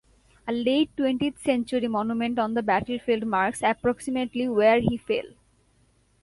A 0.47 0.51
late 0.51 0.89
twentieth 0.97 1.37
century 1.37 1.87
monument 1.87 2.39
on 2.39 2.55
the 2.55 2.63
battlefield 2.63 3.23
marks 3.27 3.61
approximately 3.61 4.47
where 4.47 4.79
he 4.79 4.97
fell. 4.97 5.27